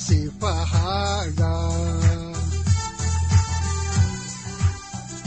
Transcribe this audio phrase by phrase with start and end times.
[0.00, 1.52] sifahaaga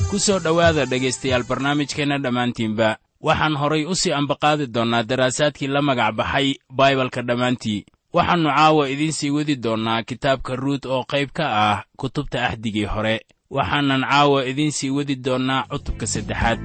[0.10, 6.16] ku soo dhowaada dhegaystayaal barnaamijkeenna dhammaantiinba waxaan horay u sii ambaqaadi doonnaa daraasaadkii la magac
[6.16, 7.86] baxay baibalka dhammaantii.
[8.14, 13.26] Waxaannu caawa idiin sii wadi doonnaa kitaabka ruut oo qayb ka ah kutubta axdigii hore.
[13.50, 16.60] Waxaanan caawa idiin sii wadi doonnaa cutubka saddexaad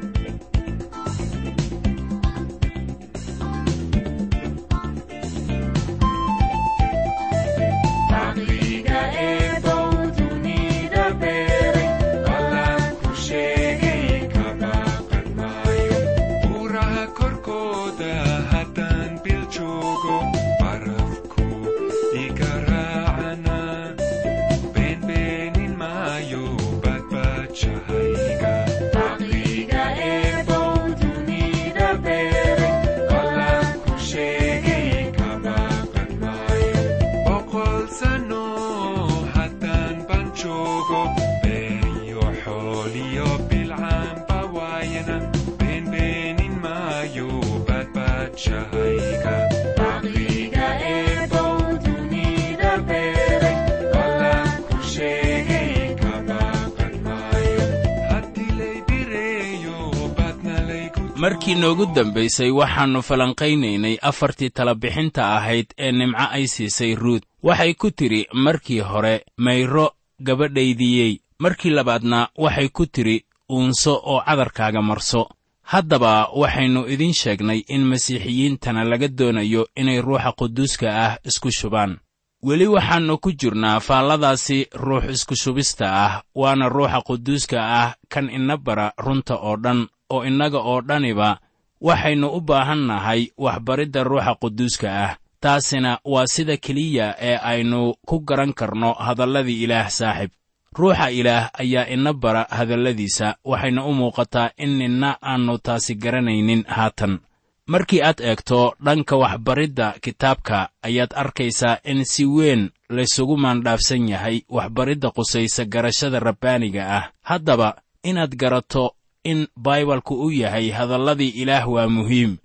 [61.38, 67.22] markii noogu dambaysay waxaannu falanqaynaynay afartii talabixinta ahayd ee nimco ay siisay ruut.
[67.42, 69.90] Waxay ku tidhi markii hore mayro
[70.20, 71.20] gabadhaydiyey.
[71.38, 75.28] Markii labaadna waxay ku tidhi uunso oo cadarkaaga marso.
[75.62, 81.98] Haddaba waxaynu idiin sheegnay in masiixiyiintana laga doonayo inay ruuxa quduuska ah isku shubaan.
[82.42, 88.56] Weli waxaannu ku jirnaa faalladaasi ruux isku shubista ah waana ruuxa quduuska ah kan ina
[88.56, 91.38] bara runta oo dhan oo innaga oo dhaniba
[91.80, 95.16] waxaynu u baahan nahay waxbaridda ruuxa quduuska ah.
[95.40, 100.30] Taasina waa sida keliya ee aynu ku garan karno hadalladii ilaah saaxib.
[100.74, 103.36] Ruuxa ilaah ayaa ina bara hadalladiisa.
[103.44, 107.18] Waxayna u muuqataa in ninna aannu taasi garanaynin haatan.
[107.66, 115.10] Markii aad eegto dhanka waxbaridda kitaabka ayaad arkaysaa in si weyn laysugu maandhaafsan yahay waxbaridda
[115.10, 117.04] qusaysa garashada rabbaaniga ah.
[117.22, 122.36] Haddaba inaad garato in baibalku u yahay hadalladii ilaah waa muhiim.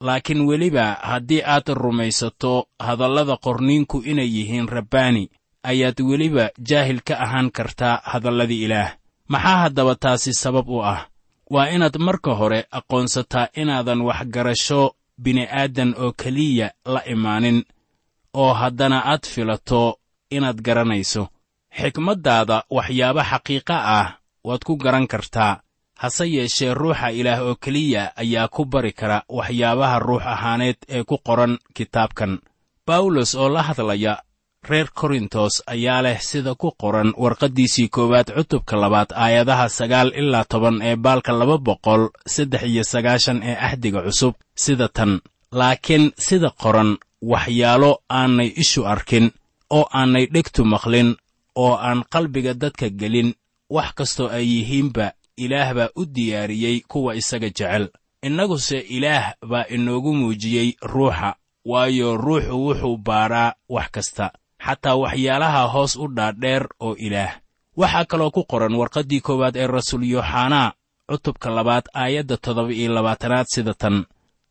[0.00, 5.30] Laakiin weliba haddii aad rumaysato hadallada qorniinku inay yihiin rabbaani
[5.62, 8.96] ayaad weliba jaahil ka ahaan kartaa hadalladii ilaah.
[9.28, 11.06] Maxaa haddaba taasi sabab u ah?
[11.50, 17.64] Waa inaad marka hore aqoonsataa inaadan waxgarasho bini'aadan oo keliya la imaanin
[18.34, 19.98] oo haddana aad filato
[20.30, 21.28] inaad garanayso.
[21.78, 24.08] Xikmaddaada waxyaaba xaqiiqa ah
[24.44, 25.60] waad ku garan kartaa
[26.02, 31.16] hase yeeshee ruuxa ilaah oo keliya ayaa ku bari kara waxyaabaha ruux ahaaneed ee ku
[31.26, 32.32] qoran kitaabkan.
[32.86, 34.14] Bawlos oo la hadlaya
[34.70, 40.76] reer korintos ayaa leh sida ku qoran warqaddiisii koowaad cutubka labaad aayadaha sagaal ilaa toban
[40.88, 42.02] ee baalka laba boqol
[42.34, 45.12] saddex iyo sagaashan ee axdiga cusub sida tan.
[45.58, 46.90] Laakiin sida qoran
[47.32, 49.26] waxyaalo aanay ishu arkin
[49.76, 51.10] oo aanay dhegtu maqlin
[51.64, 53.30] oo aan qalbiga dadka gelin
[53.76, 55.06] wax kastoo ay yihiinba
[55.36, 57.88] ilaah baa u diyaariyey kuwa isaga jecel.
[58.22, 61.34] Innaguse ilaah baa inoogu muujiyey ruuxa
[61.64, 64.30] waayo ruuxu wuxuu baadhaa wax kasta
[64.66, 67.32] xataa waxyaalaha hoos u dhaadheer oo ilaah.
[67.76, 70.72] Waxaa kaloo ku qoran warqaddii koowaad ee rasuul yooxanaa
[71.10, 74.04] cutubka labaad aayadda toddoba iyo labaatanaad sida tan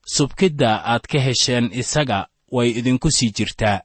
[0.05, 3.79] subkidda aad ka hesheen isaga way idinku sii jirtaa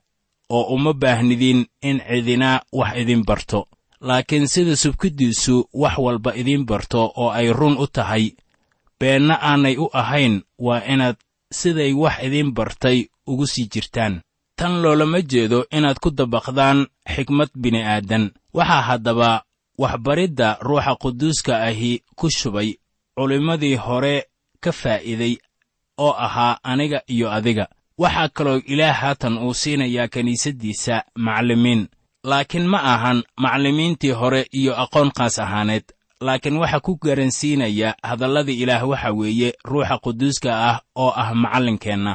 [0.49, 3.67] oo uma baahnidiin in cidina wax idin barto
[4.01, 8.31] laakiin sida subkiddiisu wax walba idiin barto oo ay run u tahay
[8.99, 11.15] beenna aanay u ahayn waa inaad
[11.53, 14.21] siday wax idiin bartay ugu sii jirtaan.
[14.55, 18.31] Tan loolama jeedo inaad ku dabaqdaan xikmad bini'aadan.
[18.53, 19.43] Waxaa haddaba
[19.77, 22.73] waxbaridda ruuxa quduuska ahi ku shubay
[23.15, 24.25] culimmadii hore
[24.59, 25.37] ka faa'iiday
[25.97, 27.67] oo ahaa aniga iyo adiga.
[27.97, 31.87] Waxaa kaloo ilaah haatan uu siinayaa kiniisaddiisa macallimiin
[32.29, 35.83] laakiin ma ahan macallimiintii hore iyo aqoon qaas ahaaneed.
[36.21, 42.13] Laakiin waxa ku garansiinaya hadalladii ilaah waxa weeye ruuxa quduuska ah oo ah macallinkeenna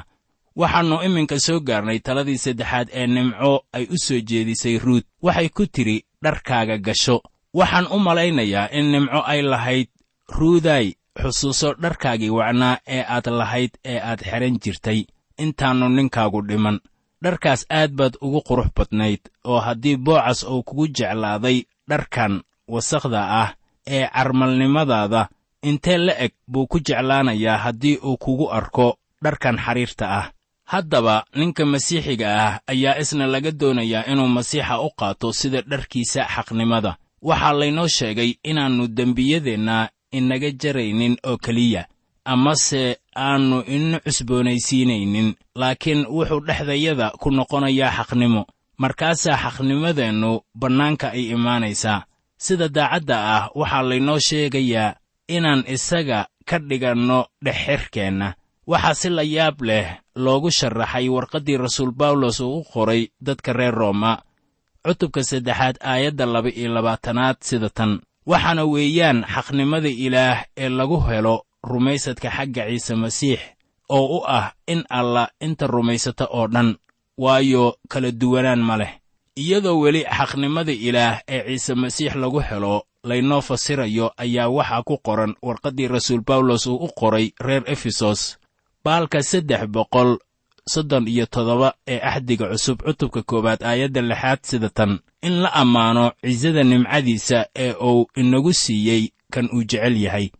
[0.60, 5.66] waxaannu iminka soo gaarnay taladii saddexaad ee nimco ay u soo jeedisay ruut waxay ku
[5.66, 7.16] tidhi dharkaaga gasho.
[7.54, 9.88] Waxaan u malaynayaa in nimco ay lahayd
[10.38, 10.86] ruuday
[11.22, 15.00] xusuuso dharkaagii wacnaa ee aad lahayd ee aad xidhan jirtay.
[15.38, 16.80] Intaannu ninkaagu dhiman
[17.22, 21.58] dharkaas aad baad ugu qurux badnayd oo haddii boocas uu kugu jeclaaday
[21.88, 23.50] dharkan wasakhda ah
[23.86, 25.28] ee carmalnimadaada
[25.62, 30.26] intee la eg buu ku jeclaanayaa haddii uu kugu arko dharkan xariirta ah.
[30.72, 36.96] Haddaba ninka masiixiga ah ayaa isna laga doonayaa inuu masiixa u qaato sida dharkiisa xaqnimada.
[37.22, 41.82] Waxaa laynoo sheegay inaannu dembiyadeenna inaga jaraynin oo keliya
[42.24, 48.42] amase aannu ina cusboonaysiinaynin laakiin wuxuu dhexdayada ku noqonayaa xaqnimo.
[48.78, 50.30] Markaasaa xaqnimadeennu
[50.60, 52.04] bannaanka ay imaanaysaa.
[52.44, 54.96] Sida daacadda ah waxaa laynoo sheegayaa
[55.28, 58.34] inaan isaga ka dhiganno dhexxirkeenna
[58.66, 59.86] waxaa si la yaab leh
[60.24, 64.22] loogu sharaxay warqaddii rasuul bawlos uu qoray dadka reer rooma.
[64.84, 68.00] Cutubka saddexaad aayadda laba iyo labaatanaad sida tan.
[68.26, 73.40] Waxaana weeyaan xaqnimada ilaah ee lagu helo rumaysadka xagga ciise masiix
[73.88, 76.76] oo u ah in alla inta rumaysata oo dhan
[77.18, 78.92] waayo kala duwanaan ma leh.
[79.36, 85.34] Iyadoo weli xaqnimada ilaah ee ciise masiix lagu helo laynoo fasirayo ayaa waxaa ku qoran
[85.42, 88.38] warqaddii rasuul bawlos uu u qoray reer efesos
[88.84, 90.18] baalka saddex boqol
[90.72, 94.98] soddon iyo toddoba ee axdiga cusub cutubka koowaad aayadda lixaad sida tan.
[95.22, 100.30] In la ammaano cisada nimcadiisa ee uu inagu siiyey kan uu jecel yahay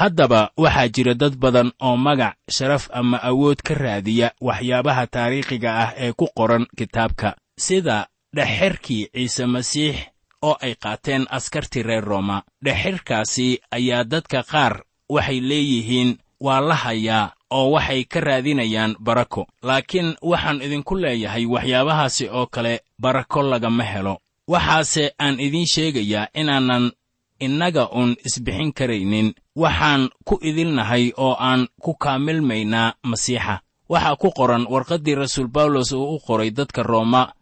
[0.00, 5.90] haddaba waxaa jira dad badan oo magac sharaf ama awood ka raadiya waxyaabaha taariikhiga ah
[6.04, 7.36] ee ku qoran kitaabka.
[7.66, 8.06] Sida
[8.36, 9.96] dhexxirkii ciise masiix
[10.42, 12.42] oo ay qaateen askartii reer rooma.
[12.64, 14.74] Dhexxirkaasi ayaa dadka qaar
[15.08, 16.10] waxay leeyihiin
[16.40, 19.46] waa la hayaa oo waxay ka raadinayaan barako.
[19.62, 24.14] Laakiin waxaan idinku leeyahay waxyaabahaasi oo kale barako lagama helo.
[24.48, 26.92] Waxaase aan idiin sheegayaa inaanan
[27.40, 33.60] innaga uun isbixin karaynin waxaan ku idilnahay oo aan ku kaamilmaynaa masiixa.
[33.88, 37.32] Waxaa ku qoran warqaddii rasuul bawlos uu u qoray dadka rooma.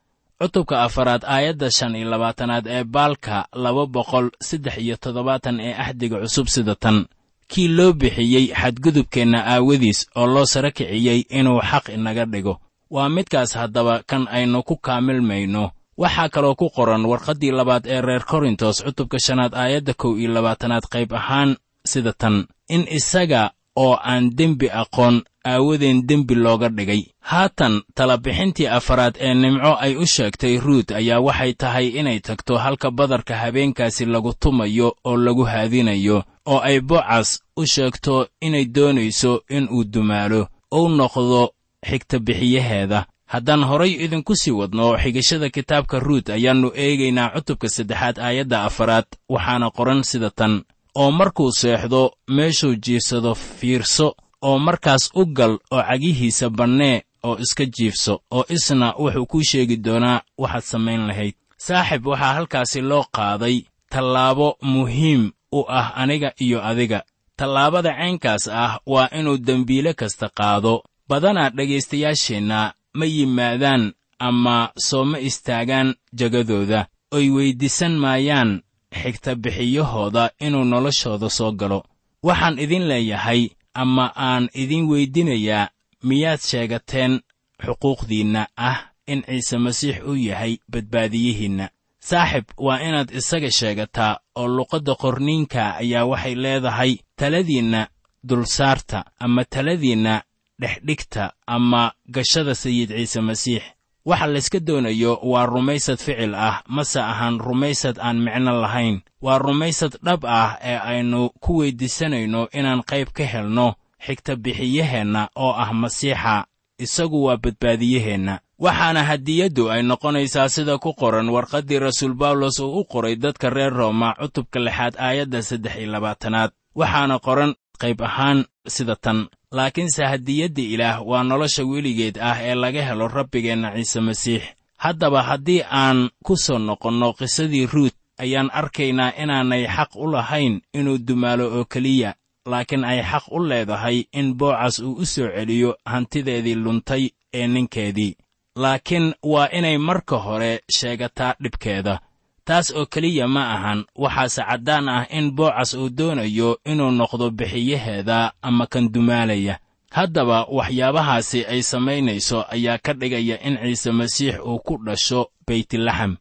[0.40, 6.16] Cutubka afaraad aayadda shan iyo labaatanaad ee baalka laba boqol saddex iyo toddobaatan ee axdiga
[6.22, 7.06] cusub sida tan.
[7.49, 12.60] Kii loo bixiyey xadgudubkeenna aawadiis oo loo sara kiciyey inuu xaq inaga dhigo.
[12.90, 15.70] Waa midkaas haddaba kan aynu ku kaamilmayno.
[15.99, 20.84] Waxaa kaloo ku qoran warqaddii labaad ee reer korintos cutubka shanaad aayadda kow iyo labaatanaad
[20.93, 21.56] qayb ahaan
[21.87, 27.03] sida tan in isaga oo aan dembi aqoon aawadeen dembi looga dhigay.
[27.21, 32.91] Haatan talabixintii afaraad ee nimco ay u sheegtay ruut ayaa waxay tahay inay tagto halka
[32.91, 39.69] badarka habeenkaasi lagu tumayo oo lagu haadinayo oo ay bocas u sheegto inay doonayso in
[39.71, 41.51] uu dumaalo ou noqdo
[41.89, 43.07] xigta bixiyaheeda.
[43.27, 49.70] Haddaan horay idinku sii wadno xigashada kitaabka ruut ayaannu eegaynaa cutubka saddexaad aayadda afaraad waxaana
[49.70, 50.65] qoran sida tan
[51.00, 52.02] oo markuu seexdo
[52.36, 54.08] meeshuu jiifsado fiirso
[54.48, 59.76] oo markaas u gal oo cagihiisa bannee oo iska jiifso oo isna wuxuu kuu sheegi
[59.84, 61.34] doonaa waxaad samayn lahayd.
[61.67, 63.56] Saaxib waxaa halkaasi loo qaaday
[63.93, 65.22] tallaabo muhiim
[65.58, 67.00] u ah aniga iyo adiga.
[67.38, 70.74] Tallaabada caynkaas ah waa inuu dembiile kasta qaado.
[71.08, 76.86] Badanaa dhegaystayaasheenna ma yimaadaan ama soo ma istaagaan jagadooda.
[77.17, 78.62] Oy weyddiisan maayaan
[78.93, 81.85] xigta bixiyahooda inuu noloshooda soo galo.
[82.23, 85.69] Waxaan idin leeyahay ama aan idin weydinayaa
[86.03, 87.21] miyaad sheegateen
[87.65, 91.69] xuquuqdiinna ah in ciise masiix uu yahay badbaadiyihiinna.
[92.01, 97.89] Saaxib waa inaad isaga sheegataa oo luqadda qorniinka ayaa waxay leedahay taladiinna
[98.29, 100.23] dulsaarta ama taladiinna
[100.61, 103.63] dhexdhigta ama gashada sayid ciise masiix
[104.08, 108.96] waxa layska doonayo waa rumaysad ficil ah mase ahaan rumaysad aan micno lahayn.
[109.24, 113.67] Waa rumaysad dhab ah ee aynu ku weyddiisanayno inaan qayb ka helno
[114.06, 116.44] xigta bixiyaheenna oo ah masiixa.
[116.84, 118.34] Isagu waa badbaadiyaheenna.
[118.65, 123.72] Waxaana hadiyaddu ay noqonaysaa sida ku qoran warqaddii rasuul bawlos uu u qoray dadka reer
[123.81, 126.50] rooma cutubka lixaad aayadda saddex iyo labaatanaad.
[126.74, 132.82] Waxaana qoran qayb ahaan sida tan laakiinse hadiyadda ilaah waa nolosha weligeed ah ee laga
[132.84, 134.43] helo rabbigeenna ciise masiix.
[134.76, 140.98] Haddaba haddii aan ku soo noqonno qisadii ruut ayaan arkaynaa inaanay xaq u lahayn inuu
[140.98, 142.14] dumaalo oo keliya
[142.46, 148.17] laakiin ay xaq u leedahay in boocas uu u soo celiyo hantideedii luntay ee ninkeedii.
[148.56, 152.00] Laakiin waa inay marka hore sheegataa dhibkeeda
[152.48, 158.19] taas oo keliya ma ahan waxaase caddaan ah in boocas uu doonayo inuu noqdo bixiyaheeda
[158.48, 159.55] ama kan dumaalaya.
[159.96, 166.12] Haddaba waxyaabahaasi ay samaynayso ayaa ka dhigaya in ciise masiix uu ku dhasho beytlaxam.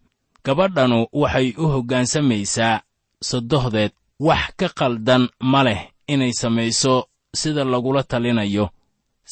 [0.45, 2.81] Gabadhanu waxay u hoggaansamaysaa
[3.29, 3.91] sodohdeed
[4.27, 5.81] wax ka qaldan ma leh
[6.13, 6.93] inay samayso
[7.39, 8.65] sida lagula talinayo.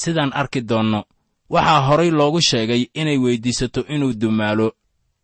[0.01, 1.01] Sidaan arki doonno
[1.49, 4.67] waxaa horay loogu sheegay inay weyddiisato inuu dumaalo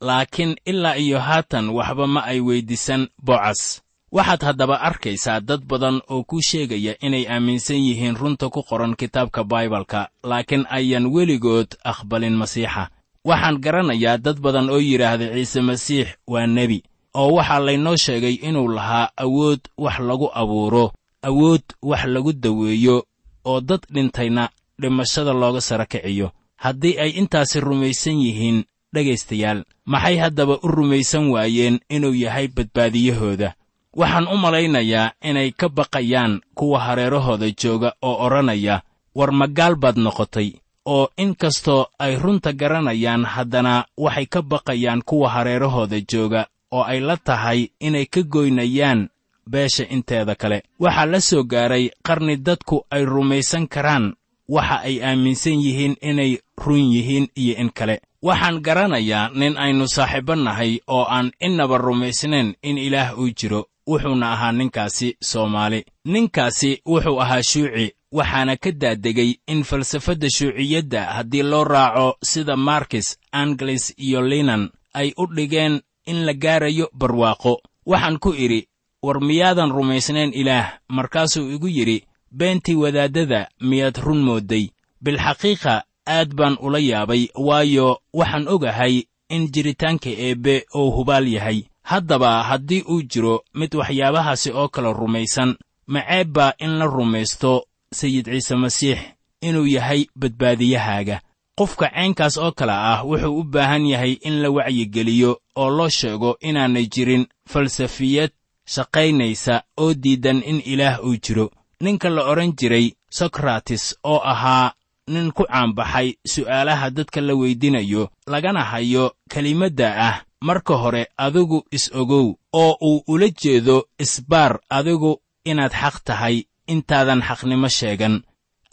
[0.01, 3.81] laakiin ilaa iyo haatan waxba ma ay weyddiisan bocas
[4.11, 9.43] waxaad haddaba arkaysaa dad badan oo kuu sheegaya inay aaminsan yihiin runta ku qoran kitaabka
[9.43, 12.89] baibalka laakiin ayaan weligood aqbalin masiixa.
[13.25, 18.67] Waxaan garanayaa dad badan oo yidhaahda ciise masiix waa nebi oo waxaa laynoo sheegay inuu
[18.67, 20.91] lahaa awood wax lagu abuuro
[21.23, 23.05] awood wax lagu daweeyo
[23.45, 24.49] oo dad dhintayna
[24.81, 26.31] dhimashada looga sara kiciyo.
[26.55, 29.63] Haddii ay intaasi rumaysan yihiin dhegaystayaal.
[29.85, 33.53] Maxay haddaba u rumaysan waayeen inuu yahay badbaadiyahooda?
[33.95, 38.81] Waxaan u malaynayaa inay ka baqayaan kuwa hareerahooda jooga oo odhanaya
[39.15, 40.53] war magaal baad noqotay?
[40.85, 46.99] oo in kastoo ay runta garanayaan haddana waxay ka baqayaan kuwa hareerahooda jooga oo ay
[46.99, 49.09] la tahay inay ka goynayaan
[49.49, 50.63] beesha inteeda kale.
[50.79, 54.13] Waxaa la soo gaaray qarni dadku ay rumaysan karaan.
[54.49, 60.35] Waxa ay aaminsan yihiin inay run yihiin iyo in kale waxaan garanayaa nin aynu saaxiibbo
[60.35, 65.85] nahay oo aan innaba rumaysnayn in ilaah uu jiro wuxuuna ahaa ninkaasi soomaali.
[66.05, 73.17] Ninkaasi wuxuu ahaa shuuci waxaana ka daadegay in falsafadda shuuciyadda haddii loo raaco sida markis
[73.31, 77.61] anglis iyo linan ay u dhigeen in la gaarayo barwaaqo.
[77.85, 78.67] Waxaan ku idhi
[79.03, 80.77] war miyaadan rumaysnayn ilaah?
[80.89, 84.69] Markaasuu igu yidhi beentii wadaaddada miyaad run moodday.
[85.03, 91.63] Bilxaqiiqa aad baan ula yaabay waayo waxaan ogahay in jiritaanka eebbe uu hubaal yahay.
[91.83, 95.55] Haddaba haddii uu jiro mid waxyaabahaasi oo kale rumaysan
[95.87, 98.99] maceeb baa in la rumaysto sayid ciise masiix
[99.41, 101.21] inuu yahay badbaadiyahaaga.
[101.57, 106.37] Qofka caynkaas oo kale ah wuxuu u baahan yahay in la wacyigeliyo oo loo sheego
[106.39, 108.31] inaanay jirin falsafiyad
[108.65, 111.51] shaqaynaysa oo diidan in ilaah uu jiro.
[111.81, 114.71] Ninka la odhan jiray sokrates oo ahaa
[115.13, 118.03] nin ku caanbaxay su'aalaha dadka la weydinayo
[118.33, 120.15] lagana hayo kelimadda ah
[120.47, 122.27] marka hore adigu is-ogow
[122.61, 125.11] oo uu ula jeedo isbaar adigu
[125.49, 126.35] inaad xaq tahay
[126.73, 128.15] intaadan xaqnimo sheegan.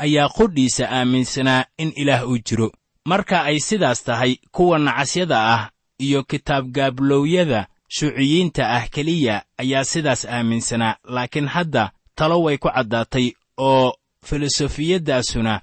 [0.04, 2.68] Ayaa qudhiisa aaminsanaa in ilaah uu jiro.
[3.10, 5.62] Marka ay sidaas tahay kuwa nacasyada ah
[5.98, 13.26] iyo kitaabgaabloowyada shuuciyiinta ah keliya ayaa sidaas aaminsanaa laakiin hadda talo way ku caddaatay
[13.58, 13.92] oo
[14.28, 15.60] filosofiyaddaasuna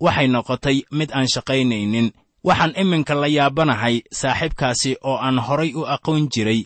[0.00, 2.12] waxay noqotay mid aan shaqaynaynin.
[2.44, 6.64] Waxaan iminka la yaabanahay saaxiibkaasi oo aan horay u aqoon jiray.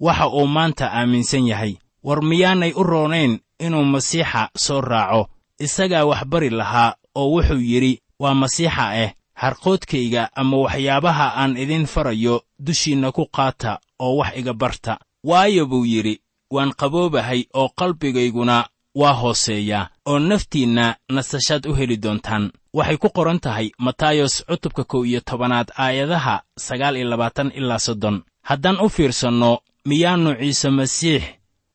[0.00, 1.74] Waxa uu maanta aaminsan yahay.
[2.04, 5.28] War miyaanay u roonayn inuu masiixa soo raaco.
[5.60, 11.86] Isagaa wax bari lahaa oo wuxuu yidhi waa masiixa ah harqoodkayga ama waxyaabaha aan idin
[11.86, 14.98] farayo dushiinna ku qaata oo wax iga barta.
[15.24, 22.50] Waayo buu yidhi waan qaboobahay oo qalbigayguna waa hooseeyaa oo naftiinna nasashaad u heli doontaan
[22.72, 28.22] waxay ku qoran tahay matayos cutubka kow iyo tobanaad aayadaha sagaal iyo labaatan ilaa soddon.
[28.42, 31.22] Haddaan u fiirsanno miyaannu ciise masiix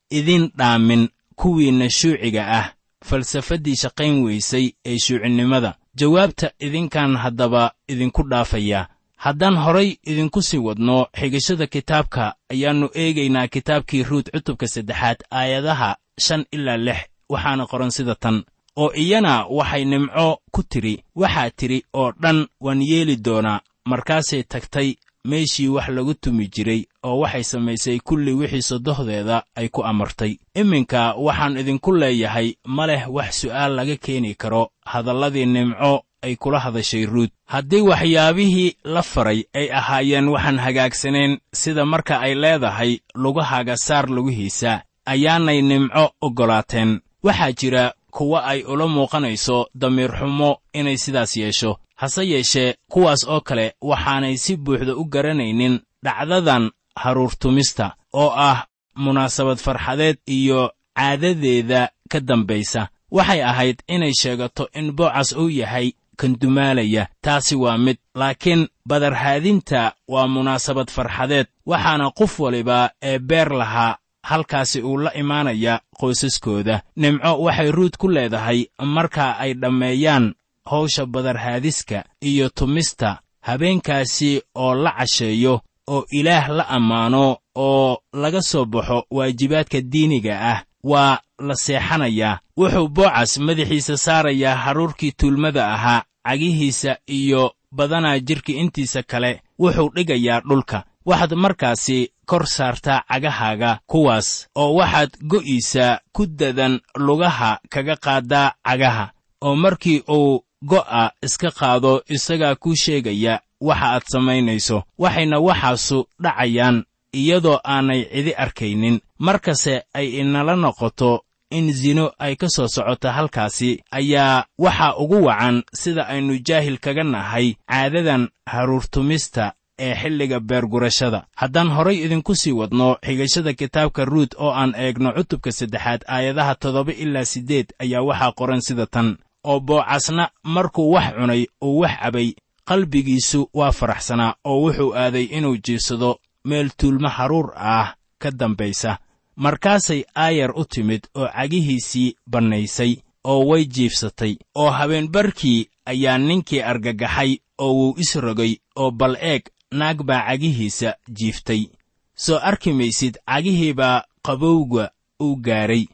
[0.09, 2.65] idin dhaamin kuwiinna shuuciga ah
[3.05, 5.75] falsafaddii shaqayn weysay ee shuucinimada.
[5.99, 8.87] Jawaabta idinkaan haddaba idinku dhaafayaa
[9.17, 16.45] haddaan horay idinku sii wadno xigashada kitaabka ayaannu eegaynaa kitaabkii ruut cutubka saddexaad aayadaha shan
[16.51, 16.97] ilaa lix
[17.29, 18.43] waxaana qoran sida tan
[18.77, 23.59] oo iyana waxay nimco ku tidhi waxaa tidhi oo dhan waan yeeli doonaa.
[23.85, 29.83] Markaasay tagtay meeshii wax lagu tumi jiray oo waxay samaysay kulli wixii sodohdeeda ay ku
[29.83, 30.37] amartay.
[30.55, 36.59] Iminka waxaan idinku leeyahay ma leh wax su'aal laga keeni karo hadalladii nimco ay kula
[36.59, 37.31] hadashay ruut.
[37.45, 44.81] Haddii waxyaabihii la faray ay ahaayeen waxaan hagaagsanayn sida marka ay leedahay lugahaaga saar lugihiisa
[45.05, 51.77] ayaanay nimco oggolaateen waxaa jira kuwa ay ula muuqanayso damiir xumo inay sidaas yeesho.
[51.95, 59.57] Hase yeeshee kuwaas oo kale waxaanay si buuxda u garanaynin dhacdadan haruurtumista oo ah munaasabad
[59.57, 62.87] farxadeed iyo caadadeeda ka dambaysa.
[63.11, 67.07] Waxay ahayd inay sheegato in boocas uu yahay kan dumaalaya.
[67.21, 73.97] Taasi waa mid laakiin badarhaadinta waa munaasabad farxadeed waxaana qof waliba ee beer lahaa
[74.29, 76.81] halkaasi uu la imaanaya qoysaskooda.
[76.95, 78.65] Nimco waxay ruud ku leedahay
[78.95, 80.33] marka ay dhammeeyaan
[80.65, 88.65] hawsha badarhaadiska iyo tumista habeenkaasi oo la casheeyo oo ilaah la ammaano oo laga soo
[88.65, 90.63] baxo waajibaadka diiniga ah.
[90.83, 99.03] Waa la seexanayaa wuxuu boocas madaxiisa saarayaa haruurkii tuulmada ahaa cagihiisa iyo badanaa jidhka intiisa
[99.03, 100.83] kale wuxuu dhigayaa dhulka.
[101.05, 104.27] Waxaad markaasi kor saartaa cagahaaga kuwaas
[104.61, 106.73] oo waxaad go'iisa ku dadan
[107.05, 109.05] lugaha kaga qaaddaa cagaha
[109.45, 113.33] oo markii uu go'a iska qaado isagaa kuu sheegaya
[113.67, 114.77] waxa aad samaynayso.
[115.03, 116.77] Waxayna waxaasu dhacayaan
[117.19, 118.99] iyadoo aanay cidi arkaynin.
[119.25, 121.11] Markase ay inala noqoto
[121.57, 127.03] in sino ay ka soo socoto halkaasi ayaa waxaa ugu wacan sida aynu jaahil kaga
[127.03, 131.25] nahay caadadan haruurtumista ee xilliga beergurashada.
[131.35, 136.91] Haddaan horay idinku sii wadno xigashada kitaabka ruut oo aan eegno cutubka saddexaad aayadaha toddoba
[136.93, 139.17] ilaa siddeed ayaa waxaa qoran sida tan.
[139.43, 142.33] Oo boocasna markuu wax cunay uu wax cabay
[142.65, 148.97] qalbigiisu waa faraxsanaa oo wuxuu aaday inuu jiifsado meel tuulmo haruur ah ka dambaysa.
[149.35, 157.37] Markaasay aayar u timid oo cagihiisii bannaysay oo way jiifsatay oo habeenbarkii ayaa ninkii argagaxay
[157.57, 161.67] oo wuu isrogay oo bal eeg naag baa cagihiisa jiiftay.
[162.15, 165.85] Soo arki maysid cagihii baa qabowga uu gaadhay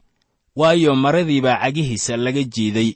[0.56, 2.94] waayo maradii baa cagihiisa laga jiiday.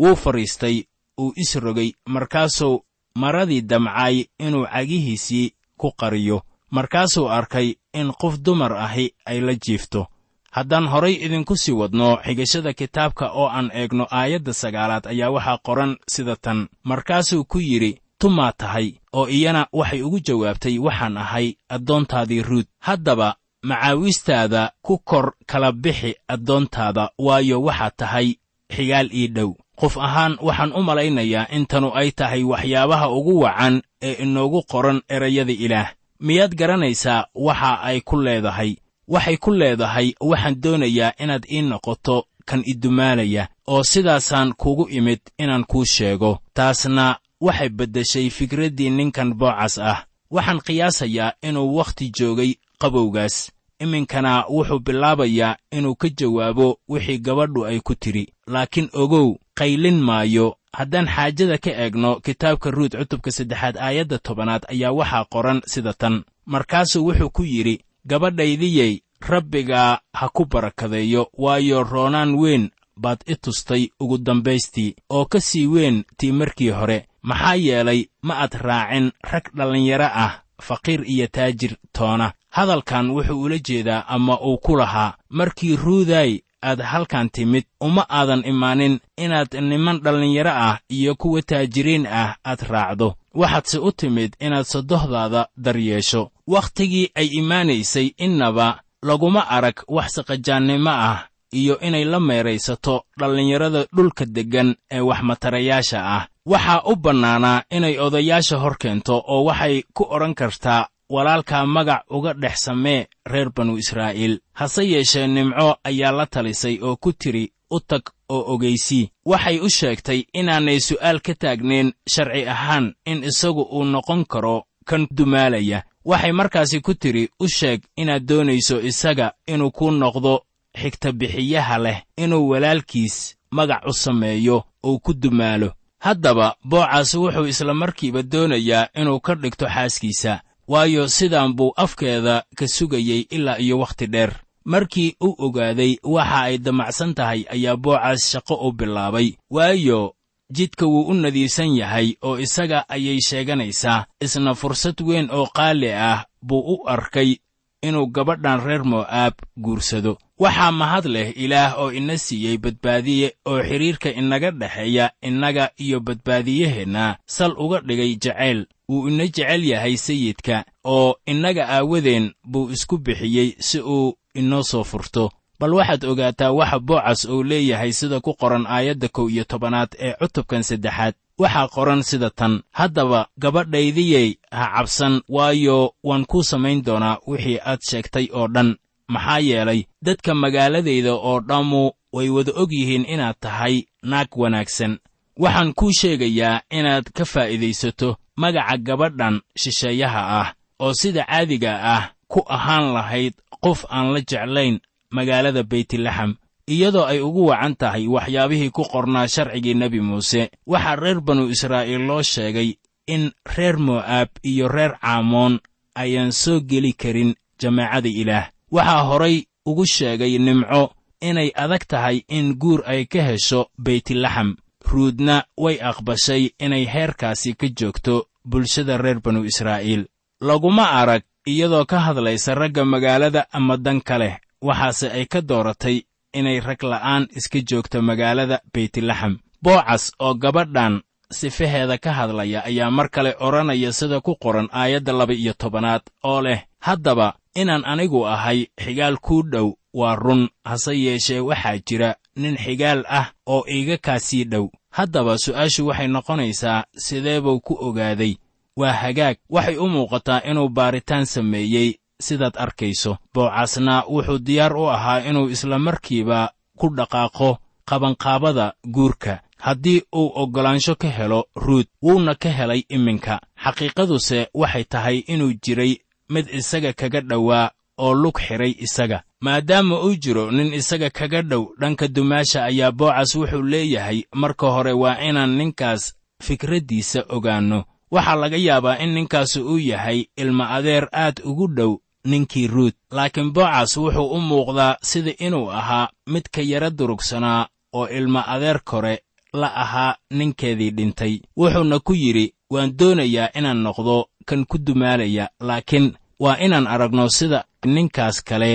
[0.00, 0.84] Wuu fadhiistay
[1.20, 6.42] uu isrogay markaasuu maradii damcay inuu cagihiisii ku qariyo.
[6.70, 10.06] Markaasuu arkay in qof dumar ahi ay la jiifto.
[10.50, 15.96] Haddaan horay idinku sii wadno xigashada kitaabka oo aan eegno aayadda sagaalaad ayaa waxaa qoran
[16.08, 16.68] sida tan.
[16.84, 22.66] Markaasuu ku yidhi tumaa tahay oo iyana waxay ugu jawaabtay waxaan ahay addoontaadii ruud.
[22.78, 28.28] Haddaba macaawiistaada ku kor kala bixi addoontaada waayo waxaad tahay
[28.76, 29.50] xigaal ii dhow.
[29.80, 35.00] Qof ahaan waxaan u malaynayaa in tanu ay tahay waxyaabaha ugu wacan ee inoogu qoran
[35.08, 35.90] erayada ilaah.
[36.20, 38.76] Miyaad garanaysaa waxa ay ku leedahay?
[39.08, 45.64] Waxay ku leedahay waxaan doonayaa inaad ii noqoto kan idumaalaya oo sidaasaan kugu imid inaan
[45.64, 46.38] kuu sheego.
[46.54, 50.04] Taasna waxay beddeshay fikraddii ninkan boocas ah.
[50.30, 53.52] Waxaan qiyaasayaa inuu wakhti joogay qabowgaas.
[53.78, 60.56] Iminkana wuxuu bilaabayaa inuu ka jawaabo wixii gabadhu ay ku tidhi laakiin ogow qaylin maayo.
[60.72, 66.24] Haddaan xaajada ka eegno kitaabka ruut cutubka saddexaad aayadda tobanaad ayaa waxaa qoran sida tan.
[66.46, 73.88] Markaasuu wuxuu ku yidhi gabadhaydiyey rabbigaa ha ku barakadeeyo waayo roonaan weyn baad i tustay
[74.00, 79.44] ugu dambaystii oo ka sii weyn tii markii hore maxaa yeelay ma aad raacin rag
[79.56, 80.32] dhallinyaro ah
[80.62, 82.32] faqiir iyo taajir toona.
[82.50, 87.64] Hadalkan wuxuu ula jeedaa ama uu ku lahaa markii ruuday aad halkan timid.
[87.80, 93.14] Uma aadan imaanin inaad niman dhallinyaro ah iyo kuwa taajiriin ah aad raacdo.
[93.34, 96.30] Waxaadse u timid inaad sodohdaada daryeesho.
[96.46, 104.24] Wakhtigii ay imaanaysay innaba laguma arag wax saqajaannimo ah iyo inay la meeraysato dhallinyarada dhulka
[104.26, 106.26] deggan ee waxmatarayaasha ah.
[106.46, 112.32] Waxaa u bannaanaa inay odayaasha hor keento oo waxay ku odhan kartaa walaalkaa magac uga
[112.34, 114.38] dhex samee reer banu israa'iil.
[114.52, 119.68] Hase yeeshee nimco ayaa la talisay oo ku tidhi u tag oo ogaysii waxay u
[119.70, 125.82] sheegtay inaanay su'aal ka taagnayn sharci ahaan in isagu uu noqon karo kan dumaalaya.
[126.04, 130.40] Waxay markaasi ku tidhi u sheeg inaad doonayso isaga inuu kuu noqdo
[130.82, 135.72] xigtabixiyaha leh inuu walaalkiis magac u sameeyo uu ku dumaalo.
[135.98, 142.68] Haddaba boocas wuxuu isla markiiba doonayaa inuu ka dhigto xaaskiisa waayo sidaan buu afkeeda ka
[142.68, 144.32] sugayey ilaa iyo wakhti dheer.
[144.64, 150.14] Markii uu ogaaday waxa ay damacsan tahay ayaa boocas shaqo u bilaabay waayo
[150.50, 154.06] jidka wuu u nadiifsan yahay oo isaga ayay sheeganaysaa.
[154.20, 157.36] Isna fursad weyn oo qaali ah buu u arkay
[157.82, 164.10] inuu gabadhan reer mo'aab guursado waxaa mahad leh ilaah oo ina siiyey badbaadiye oo xidhiirka
[164.20, 168.66] inaga dhexeeya innaga iyo badbaadiyaheenna sal uga dhigay jacayl.
[168.88, 174.84] Wuu ina jecel yahay sayidka oo innaga aawadeen buu isku bixiyey si uu inoo soo
[174.84, 175.30] furto.
[175.60, 180.12] Bal waxaad ogaataa waxa boocas uu leeyahay sida ku qoran aayadda kow iyo tobanaad ee
[180.20, 181.14] cutubkan saddexaad.
[181.38, 187.80] Waxaa qoran sida tan haddaba gabadhaydiyey ha cabsan waayo waan kuu samayn doonaa wixii aad
[187.82, 188.76] sheegtay oo dhan
[189.08, 194.98] maxaa yeelay dadka magaaladayda oo dhammu way wada og yihiin inaad tahay naag wanaagsan.
[195.38, 200.48] Waxaan kuu sheegayaa inaad ka faa'iidaysato magaca gabadhan shisheeyaha ah
[200.80, 207.20] oo sida caadiga ah ku ahaan lahayd qof aan la jeclayn magaalada beytlaxam iyadoo ay
[207.20, 210.50] ugu wacan tahay waxyaabihii ku qornaa sharcigii nebi muuse.
[210.66, 212.74] Waxaa reer banu israa'iil loo sheegay
[213.06, 215.60] in reer mo'aab iyo reer caamoon
[215.94, 219.36] ayaan soo geli karin jamaacada ilaah waxaa horay
[219.70, 220.82] ugu sheegay nimco
[221.28, 224.56] inay adag tahay in guur ay ka hesho beytlaxam.
[224.90, 228.14] Ruudna way aqbashay inay heerkaasi ka joogto
[228.50, 230.02] bulshada reer banu israa'iil.
[230.48, 235.96] Laguma arag iyadoo ka hadlaysa ragga magaalada ama dan ka leh waxaase ay ka dooratay
[236.38, 239.34] inay rag la'aan iska joogto magaalada beytlaxam.
[239.62, 240.94] Boocas oo gabadhan
[241.38, 246.40] sifaheeda ka hadlaya ayaa mar kale odhanaya sida ku qoran aayadda laba iyo tobanaad oo
[246.46, 252.56] leh haddaba inaan anigu ahay xigaal kuu dhow waa run hase yeeshee waxaa jira nin
[252.56, 254.68] xigaal ah oo iiga kaa sii dhow.
[254.96, 258.34] Haddaba su'aashu waxay noqonaysaa sidee buu ku ogaaday?
[258.76, 259.36] Waa hagaag.
[259.50, 263.16] Waxay u muuqataa inuu baaritaan sameeyey sidaad arkayso.
[263.34, 269.40] Boocasna wuxuu diyaar u ahaa inuu isla markiiba ku dhaqaaqo qabanqaabada guurka.
[269.58, 273.40] Haddii uu oggolaansho ka helo ruud wuuna ka helay iminka.
[273.64, 275.92] Xaqiiqaduse waxay tahay inuu jiray
[276.28, 279.22] mid isaga kaga dhowaa oo lug xidhay isaga.
[279.40, 284.92] Maadaama uu jiro nin isaga kaga dhow dhanka dumaasha ayaa boocas wuxuu leeyahay marka hore
[284.92, 287.84] waa inaan ninkaas fikraddiisa ogaanno.
[288.10, 293.50] Waxaa laga yaabaa in ninkaasi uu yahay ilma adeer aad ugu dhow ninkii ruud laakiin
[293.52, 299.22] boocas wuxuu u muuqdaa sida inuu ahaa mid ka yara durugsanaa oo ilma adeer kore
[299.52, 301.40] la ahaa ninkeedii dhintay.
[301.56, 307.64] Wuxuuna ku yidhi waan doonayaa inaan noqdo kan ku dumaalaya laakiin waa inaan aragno sida
[307.84, 308.72] ninkaas kale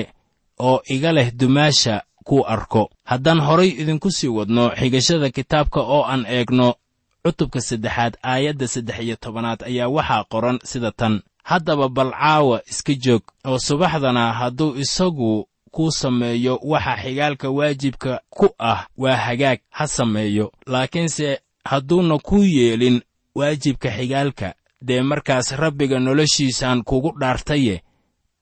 [0.60, 2.90] oo iga leh dumaasha kuu arko.
[3.04, 6.76] Haddaan horay idinku sii wadno xigashada kitaabka oo aan eegno
[7.24, 11.22] cutubka saddexaad aayadda saddex iyo tobanaad ayaa waxaa qoran sida tan.
[11.44, 18.50] Haddaba bal caawa iska joog oo subaxdana hadduu isagu kuu sameeyo waxa xigaalka waajibka ku
[18.60, 20.52] ah waa hagaag ha sameeyo.
[20.68, 23.02] Laakiinse hadduuna kuu yeelin
[23.36, 24.54] waajibka xigaalka
[24.88, 27.82] dee markaas rabbiga noloshiisaan kugu dhaartaye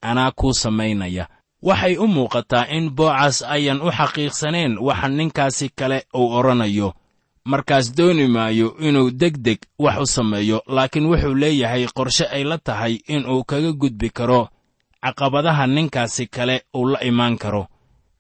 [0.02, 1.28] anaa kuu samaynaya.
[1.62, 6.94] Waxay u muuqataa in boocas ayan u xaqiiqsanayn waxa ninkaasi kale uu odhanayo
[7.46, 12.58] markaas dooni maayo inuu deg deg wax u sameeyo laakiin wuxuu leeyahay qorshe ay la
[12.58, 14.48] tahay inuu kaga gudbi karo
[15.04, 17.68] caqabadaha ninkaasi kale uu la imaan karo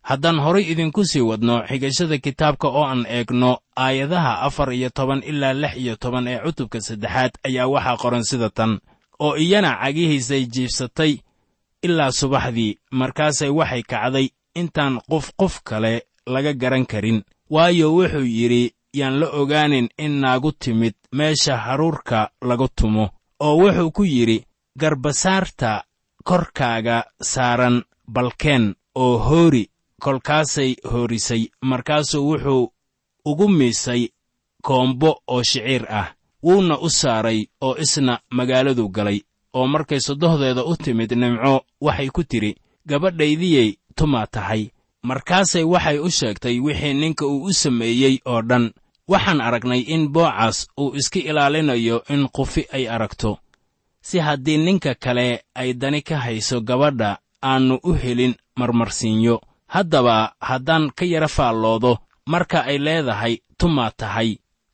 [0.09, 3.51] haddaan horay idinku sii wadno xigashada kitaabka oo aan eegno
[3.85, 8.49] aayadaha afar iyo toban ilaa lix iyo toban ee cutubka saddexaad ayaa waxaa qoran sida
[8.49, 8.71] tan
[9.25, 11.13] oo iyana cagihiisay jiibsatay
[11.85, 14.27] ilaa subaxdii markaasay waxay kacday
[14.61, 15.93] intaan qof qof kale
[16.33, 17.23] laga garan karin.
[17.49, 23.09] Waayo wuxuu yidhi yaan la ogaanin in naagu timid meesha haruurka lagu tumo.
[23.39, 24.45] Oo wuxuu ku yidhi
[24.79, 25.83] garbasaarta
[26.23, 29.63] korkaaga saaran balkeen oo hoori
[29.99, 32.71] kolkaasay hoorisay markaasuu wuxuu
[33.25, 34.07] ugu miisay
[34.61, 36.07] koombo oo shiciir ah.
[36.43, 39.19] Wuuna u saaray oo isna magaaladu galay
[39.53, 42.55] oo markay soddohdeeda u timid nimco waxay ku tidhi
[42.87, 44.69] gabadhaydiyey tumaa tahay.
[45.03, 48.71] Markaasay waxay u sheegtay wixii ninka uu u sameeyey oo dhan.
[49.07, 53.37] Waxaan aragnay in boocas uu iska ilaalinayo in qufi ay aragto.
[54.01, 59.41] Si haddii ninka kale ay dani ka hayso gabadha aannu u helin marmarsiinyo
[59.73, 61.91] haddaba haddaan ka yara faalloodo
[62.31, 64.29] marka ay leedahay tumaa tahay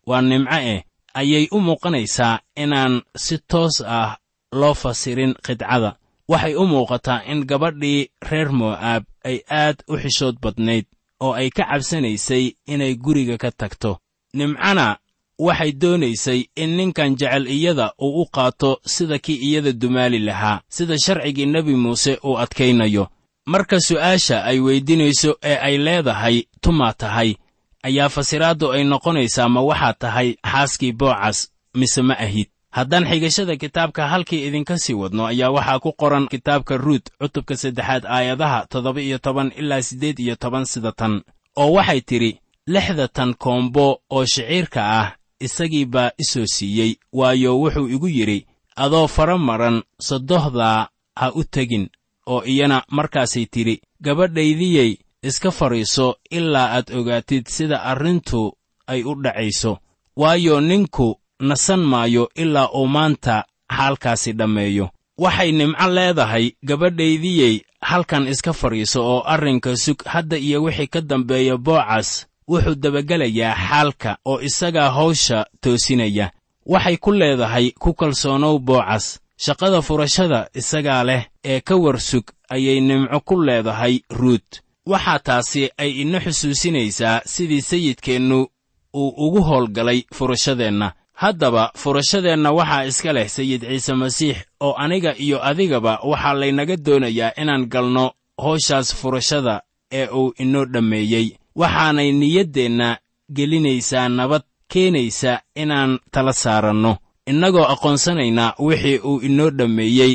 [0.07, 0.83] waa nimco eh.
[1.19, 4.17] Ayay u muuqanaysaa inaan si toos ah
[4.59, 5.91] loo fasirin qidcada
[6.31, 10.85] waxay u muuqataa in gabadhii reer mo'aab ay aad u xishood badnayd
[11.23, 13.91] oo ay ka cabsanaysay inay guriga ka tagto.
[14.37, 14.97] Nimcana
[15.39, 20.95] waxay doonaysay in ninkan jecel iyada uu u qaato sida kii iyada dumaali lahaa sida
[21.05, 23.07] sharcigii nebi muuse uu adkaynayo
[23.45, 27.35] marka su'aasha ay weydinayso ee ay leedahay tumaa tahay
[27.83, 32.47] ayaa fasiraaddu ay noqonaysaa ma waxaa tahay xaaskii boocas mise ma ahid.
[32.71, 38.05] Haddaan xigashada kitaabka halkii idinka sii wadno ayaa waxaa ku qoran kitaabka ruut cutubka saddexaad
[38.05, 41.21] aayadaha toddoba iyo toban ilaa siddeed iyo toban sida tan
[41.55, 45.07] oo waxay tidhi lixda tan koombo oo shiciirka ah
[45.39, 51.89] isagii baa isoo siiyey waayo wuxuu igu yidhi adoo fara maran soddohdaa ha u tegin
[52.25, 58.53] oo iyana markaasay tidhi gabadhaydiyey iska fadhiiso ilaa aad ogaatid sida arrintu
[58.87, 59.77] ay u dhacayso.
[60.15, 63.43] Waayo ninku nasan maayo ilaa uu maanta
[63.77, 64.89] xaalkaasi dhammeeyo.
[65.17, 71.57] Waxay nimco leedahay gabadhaydiyey halkan iska fadhiiso oo arrinka sug hadda iyo wixii ka dambeeya
[71.57, 76.31] boocas wuxuu dabagelayaa xaalka oo isagaa hawsha toosinaya.
[76.65, 82.79] Waxay ku leedahay ku kalsoonow boocas shaqada furashada isagaa leh ee ka war sug ayay
[82.81, 84.61] nimco ku leedahay ruut.
[84.85, 88.47] Waxaa taasi ay ina xusuusinaysaa sidii sayidkeennu
[88.93, 90.93] uu ugu howlgalay furashadeenna.
[91.13, 97.31] Haddaba furashadeenna waxaa iska leh sayid ciise masiix oo aniga iyo adigaba waxaa laynaga doonayaa
[97.41, 101.27] inaan galno howshaas furashada ee uu inoo dhammeeyey.
[101.55, 102.97] Waxaanay niyaddeenna
[103.35, 110.13] gelinaysaa nabad keenaysa inaan tala saaranno innagoo aqoonsanaynaa wixii uu inoo dhammeeyey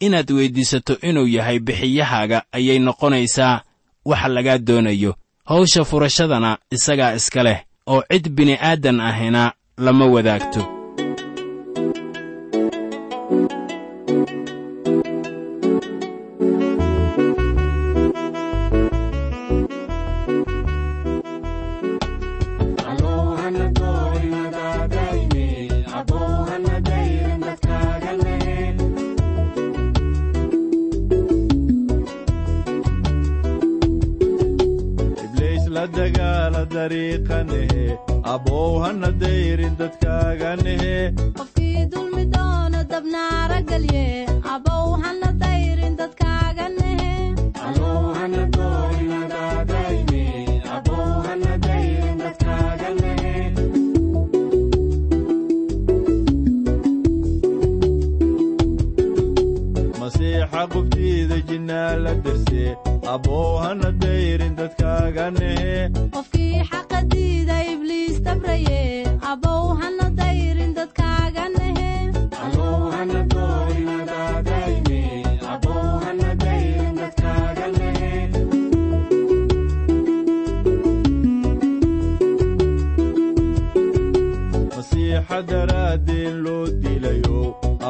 [0.00, 3.62] inaad weyddiisato inuu yahay bixiyahaaga ayay noqonaysaa
[4.04, 5.14] waxa lagaa doonayo.
[5.44, 10.62] Hawsha furashadana isagaa iska leh oo cid bini'aadan ahina lama wadaagto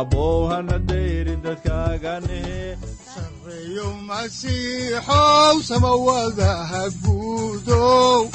[0.05, 2.77] dilayo abow hana dayrin dadkaaganehe
[3.15, 8.31] sareeyo masiixow samawadaha guudow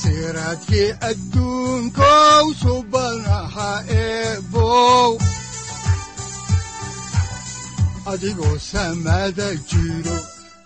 [0.00, 5.18] siraadkii adduunkow subanaha eebow
[8.12, 10.16] adigoo samada jiro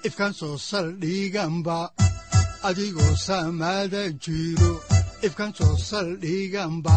[0.06, 1.90] ifkan soo saldhiganba
[2.68, 4.72] adigoo samada jiro
[5.26, 6.96] ifkan soo saldhiganba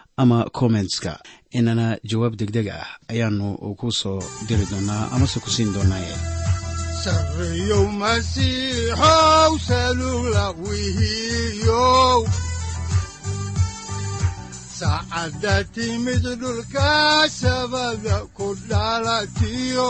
[0.17, 1.19] ama kommentska
[1.57, 3.47] inana jawaab degdeg ah ayaanu
[3.79, 6.15] ku soo diri doonaa amase ku siin doonaaye
[14.79, 16.89] saacadda timid dhulka
[17.41, 19.89] sabada ku dhalatiyo